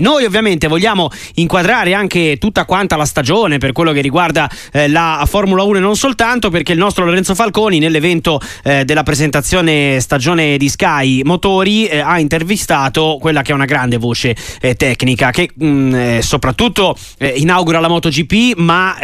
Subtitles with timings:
[0.00, 5.24] Noi ovviamente vogliamo inquadrare anche tutta quanta la stagione per quello che riguarda eh, la
[5.26, 10.56] Formula 1 e non soltanto perché il nostro Lorenzo Falconi nell'evento eh, della presentazione stagione
[10.56, 15.50] di Sky Motori eh, ha intervistato quella che è una grande voce eh, tecnica che
[15.52, 18.96] mh, mm, eh, soprattutto eh, inaugura la MotoGP ma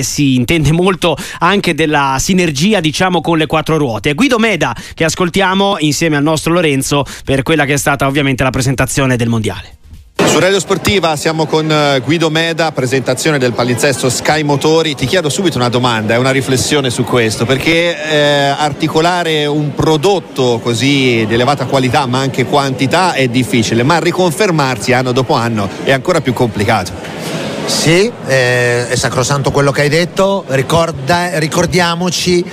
[0.00, 4.12] si intende molto anche della sinergia diciamo con le quattro ruote.
[4.12, 8.50] Guido Meda che ascoltiamo insieme al nostro Lorenzo per quella che è stata ovviamente la
[8.50, 9.78] presentazione del mondiale.
[10.16, 14.94] Su Radio Sportiva siamo con eh, Guido Meda, presentazione del palinsesto Sky Motori.
[14.94, 20.60] Ti chiedo subito una domanda e una riflessione su questo, perché eh, articolare un prodotto
[20.62, 25.92] così di elevata qualità ma anche quantità è difficile, ma riconfermarsi anno dopo anno è
[25.92, 26.92] ancora più complicato.
[27.66, 32.44] Sì, eh, è sacrosanto quello che hai detto, Ricorda, ricordiamoci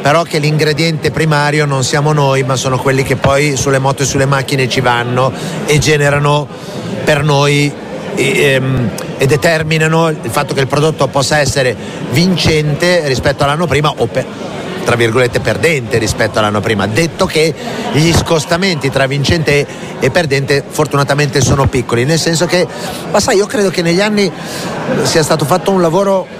[0.00, 4.06] però che l'ingrediente primario non siamo noi, ma sono quelli che poi sulle moto e
[4.06, 5.32] sulle macchine ci vanno
[5.66, 6.46] e generano
[7.04, 7.72] per noi
[8.14, 8.60] e,
[9.18, 11.76] e, determinano il fatto che il prodotto possa essere
[12.10, 14.26] vincente rispetto all'anno prima o per,
[14.84, 16.86] tra virgolette perdente rispetto all'anno prima.
[16.86, 17.54] Detto che
[17.92, 19.66] gli scostamenti tra vincente
[20.00, 22.66] e perdente fortunatamente sono piccoli, nel senso che,
[23.10, 24.30] ma sai, io credo che negli anni
[25.02, 26.39] sia stato fatto un lavoro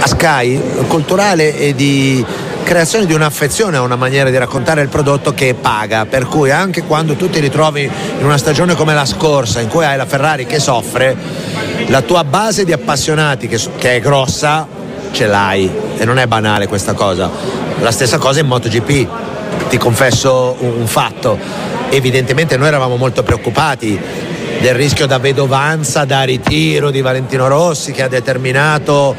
[0.00, 2.24] a Sky culturale e di
[2.62, 6.82] creazione di un'affezione a una maniera di raccontare il prodotto che paga, per cui anche
[6.82, 10.46] quando tu ti ritrovi in una stagione come la scorsa in cui hai la Ferrari
[10.46, 11.16] che soffre,
[11.88, 14.66] la tua base di appassionati che, che è grossa
[15.10, 15.70] ce l'hai.
[15.98, 17.30] E non è banale questa cosa.
[17.80, 19.08] La stessa cosa in MotoGP,
[19.68, 21.38] ti confesso un, fatto,
[21.90, 24.00] evidentemente noi eravamo molto preoccupati
[24.60, 29.14] del rischio da vedovanza, da ritiro di Valentino Rossi che ha determinato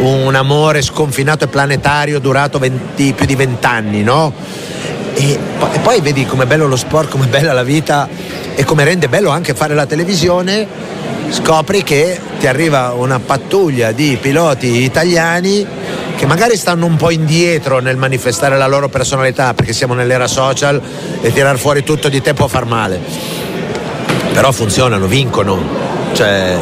[0.00, 4.32] un amore sconfinato e planetario durato 20, più di vent'anni, no?
[5.14, 5.38] E,
[5.72, 8.08] e poi vedi com'è bello lo sport, com'è bella la vita
[8.54, 10.66] e come rende bello anche fare la televisione,
[11.28, 15.66] scopri che ti arriva una pattuglia di piloti italiani
[16.16, 20.80] che magari stanno un po' indietro nel manifestare la loro personalità perché siamo nell'era social
[21.20, 23.00] e tirar fuori tutto di te può far male.
[24.32, 25.58] Però funzionano, vincono.
[26.12, 26.58] Cioè,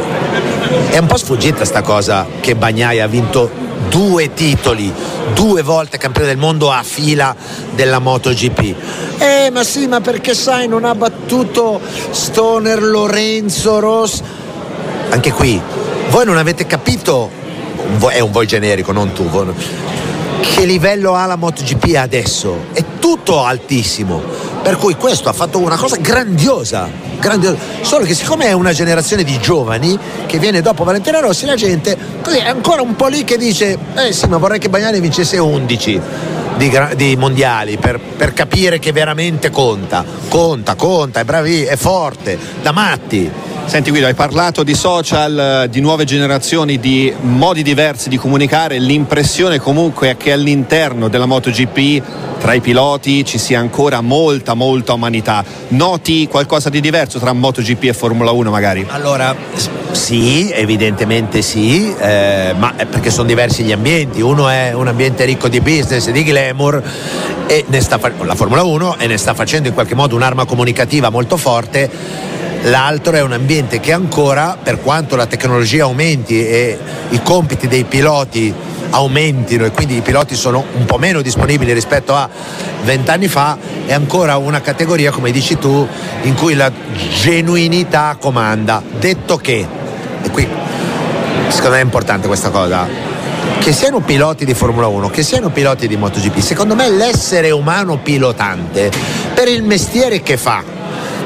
[0.89, 3.49] è un po' sfuggita sta cosa che Bagnai ha vinto
[3.89, 4.93] due titoli,
[5.33, 7.35] due volte campione del mondo a fila
[7.73, 8.75] della MotoGP.
[9.17, 11.81] Eh, ma sì, ma perché sai, non ha battuto
[12.11, 14.21] Stoner, Lorenzo, Ross.
[15.09, 15.59] Anche qui,
[16.09, 17.29] voi non avete capito,
[18.09, 19.27] è un voi generico, non tu,
[20.55, 22.65] che livello ha la MotoGP adesso?
[22.73, 24.38] È tutto altissimo.
[24.61, 27.57] Per cui questo ha fatto una cosa grandiosa grandioso.
[27.81, 31.97] Solo che siccome è una generazione di giovani che viene dopo Valentina Rossi, la gente
[32.21, 35.37] così è ancora un po' lì che dice, eh sì, ma vorrei che Bagnani vincesse
[35.37, 36.01] 11
[36.57, 40.03] di, di mondiali per, per, capire che veramente conta.
[40.27, 43.31] Conta, conta, è bravi, è forte, da matti.
[43.69, 49.59] Senti Guido, hai parlato di social, di nuove generazioni, di modi diversi di comunicare, l'impressione
[49.59, 52.01] comunque è che all'interno della MotoGP
[52.39, 55.45] tra i piloti ci sia ancora molta molta umanità.
[55.67, 58.87] Noti qualcosa di diverso tra MotoGP e Formula 1 magari?
[58.89, 59.35] Allora,
[59.91, 64.19] sì, evidentemente sì, eh, ma perché sono diversi gli ambienti.
[64.19, 66.81] Uno è un ambiente ricco di business di glamour
[67.45, 71.09] e ne sta la Formula 1 e ne sta facendo in qualche modo un'arma comunicativa
[71.09, 76.77] molto forte l'altro è un ambiente che ancora, per quanto la tecnologia aumenti e
[77.09, 78.53] i compiti dei piloti
[78.91, 82.27] aumentino e quindi i piloti sono un po' meno disponibili rispetto a
[82.83, 85.87] vent'anni fa, è ancora una categoria, come dici tu,
[86.23, 86.71] in cui la
[87.21, 88.81] genuinità comanda.
[88.99, 89.65] Detto che,
[90.21, 90.47] e qui
[91.49, 92.87] secondo me è importante questa cosa,
[93.59, 97.97] che siano piloti di Formula 1, che siano piloti di MotoGP, secondo me l'essere umano
[97.97, 98.91] pilotante
[99.33, 100.63] per il mestiere che fa,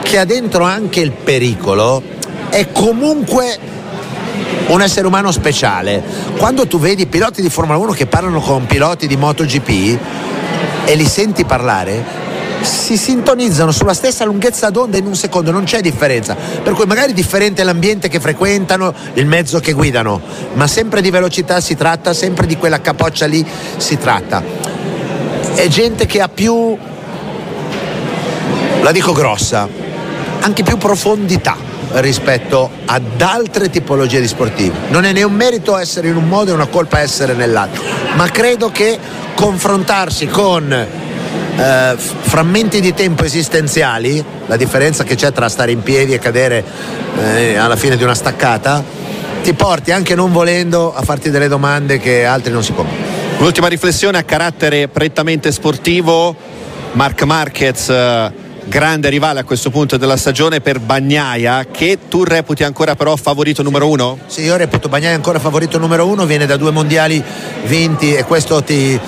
[0.04, 2.04] che ha dentro anche il pericolo,
[2.50, 3.58] è comunque
[4.68, 6.04] un essere umano speciale.
[6.38, 9.98] Quando tu vedi piloti di Formula 1 che parlano con piloti di MotoGP
[10.86, 12.22] e li senti parlare,
[12.62, 16.36] si sintonizzano sulla stessa lunghezza d'onda in un secondo, non c'è differenza.
[16.36, 20.22] Per cui magari è differente l'ambiente che frequentano, il mezzo che guidano,
[20.54, 23.46] ma sempre di velocità si tratta, sempre di quella capoccia lì
[23.78, 24.44] si tratta.
[25.56, 26.78] È gente che ha più,
[28.82, 29.83] la dico grossa,
[30.44, 31.56] anche più profondità
[31.94, 34.76] rispetto ad altre tipologie di sportivi.
[34.90, 37.82] Non è né un merito essere in un modo e una colpa essere nell'altro,
[38.16, 38.98] ma credo che
[39.36, 46.14] confrontarsi con eh, frammenti di tempo esistenziali, la differenza che c'è tra stare in piedi
[46.14, 46.64] e cadere
[47.20, 48.84] eh, alla fine di una staccata,
[49.42, 53.12] ti porti anche non volendo a farti delle domande che altri non si pongono.
[53.38, 56.36] Un'ultima riflessione a carattere prettamente sportivo,
[56.94, 62.64] Mark Marquez eh, grande rivale a questo punto della stagione per Bagnaia che tu reputi
[62.64, 64.20] ancora però favorito numero uno?
[64.28, 67.24] Sì, io reputo Bagnaia ancora favorito numero uno, viene da due mondiali
[67.66, 69.00] vinti e questo ti,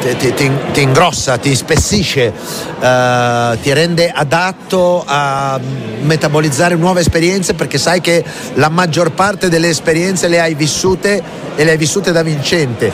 [0.00, 5.58] ti, ti, ti ingrossa, ti spessisce, uh, ti rende adatto a
[6.02, 8.24] metabolizzare nuove esperienze perché sai che
[8.54, 11.22] la maggior parte delle esperienze le hai vissute
[11.56, 12.92] e le hai vissute da vincente.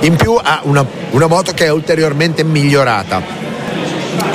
[0.00, 3.47] In più ha una, una moto che è ulteriormente migliorata.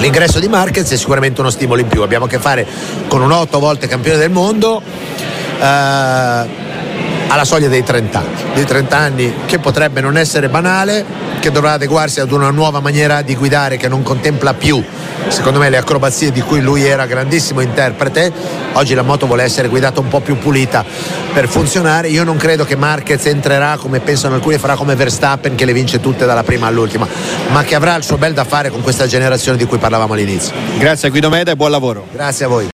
[0.03, 2.67] L'ingresso di Marquez è sicuramente uno stimolo in più, abbiamo a che fare
[3.07, 4.81] con un otto volte campione del mondo.
[5.59, 11.05] Uh, alla soglia dei 30 anni, dei 30 anni che potrebbe non essere banale,
[11.43, 14.81] che dovrà adeguarsi ad una nuova maniera di guidare che non contempla più,
[15.27, 18.31] secondo me, le acrobazie di cui lui era grandissimo interprete.
[18.71, 20.85] Oggi la moto vuole essere guidata un po' più pulita
[21.33, 22.07] per funzionare.
[22.07, 25.99] Io non credo che Marquez entrerà come pensano alcuni, farà come Verstappen che le vince
[25.99, 27.05] tutte dalla prima all'ultima,
[27.49, 30.53] ma che avrà il suo bel da fare con questa generazione di cui parlavamo all'inizio.
[30.77, 32.07] Grazie a Guido Meda e buon lavoro.
[32.09, 32.71] Grazie a voi.